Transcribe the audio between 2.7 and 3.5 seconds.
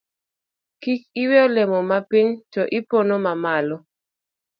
iponoma